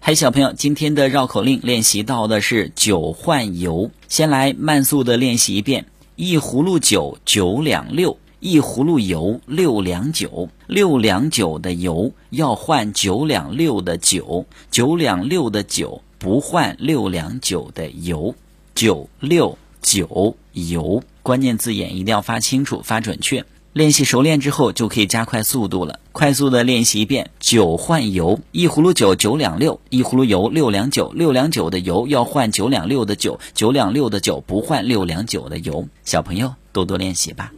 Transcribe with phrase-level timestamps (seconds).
[0.00, 3.92] 嗨，小朋友，今天的绕口令练习到的是酒换油。
[4.08, 10.48] 先来慢速的练习一遍：一葫芦酒，九两六；一葫芦油，六两九。
[10.66, 18.34] 六两九的油要换九两六的酒，九两六的酒不换六两九的油。
[18.74, 23.44] 九六九油，关键字眼一定要发清楚、发准确。
[23.72, 25.98] 练习熟练之后，就可以加快速度了。
[26.12, 31.10] 快速的练习一遍：九换油，一葫芦酒九两六，一葫芦油六两九。
[31.14, 35.88] 六两九的油要换九两六的酒，九两六的酒不换六两九的油。
[36.04, 37.52] 小朋友多多练习吧。